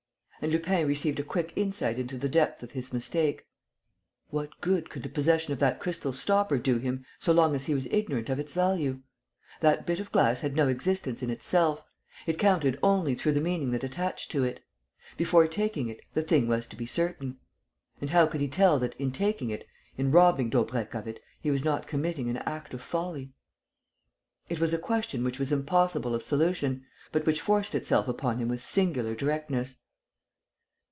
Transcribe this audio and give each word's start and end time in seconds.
And 0.43 0.51
Lupin 0.51 0.87
received 0.87 1.19
a 1.19 1.23
quick 1.23 1.53
insight 1.55 1.99
into 1.99 2.17
the 2.17 2.27
depth 2.27 2.63
of 2.63 2.71
his 2.71 2.91
mistake. 2.91 3.45
What 4.31 4.59
good 4.59 4.89
could 4.89 5.03
the 5.03 5.09
possession 5.09 5.53
of 5.53 5.59
that 5.59 5.79
crystal 5.79 6.11
stopper 6.11 6.57
do 6.57 6.79
him 6.79 7.05
so 7.19 7.31
long 7.31 7.53
as 7.53 7.65
he 7.65 7.75
was 7.75 7.85
ignorant 7.91 8.27
of 8.27 8.39
its 8.39 8.51
value? 8.51 9.01
That 9.59 9.85
bit 9.85 9.99
of 9.99 10.11
glass 10.11 10.41
had 10.41 10.55
no 10.55 10.67
existence 10.67 11.21
in 11.21 11.29
itself; 11.29 11.83
it 12.25 12.39
counted 12.39 12.79
only 12.81 13.13
through 13.13 13.33
the 13.33 13.39
meaning 13.39 13.69
that 13.69 13.83
attached 13.83 14.31
to 14.31 14.43
it. 14.43 14.61
Before 15.15 15.47
taking 15.47 15.89
it, 15.89 15.99
the 16.15 16.23
thing 16.23 16.47
was 16.47 16.65
to 16.69 16.75
be 16.75 16.87
certain. 16.87 17.37
And 17.99 18.09
how 18.09 18.25
could 18.25 18.41
he 18.41 18.47
tell 18.47 18.79
that, 18.79 18.95
in 18.99 19.11
taking 19.11 19.51
it, 19.51 19.67
in 19.95 20.09
robbing 20.09 20.49
Daubrecq 20.49 20.95
of 20.95 21.07
it, 21.07 21.19
he 21.39 21.51
was 21.51 21.63
not 21.63 21.85
committing 21.85 22.31
an 22.31 22.37
act 22.37 22.73
of 22.73 22.81
folly? 22.81 23.31
It 24.49 24.59
was 24.59 24.73
a 24.73 24.79
question 24.79 25.23
which 25.23 25.37
was 25.37 25.51
impossible 25.51 26.15
of 26.15 26.23
solution, 26.23 26.83
but 27.11 27.27
which 27.27 27.41
forced 27.41 27.75
itself 27.75 28.07
upon 28.07 28.39
him 28.39 28.47
with 28.47 28.63
singular 28.63 29.13
directness. 29.13 29.75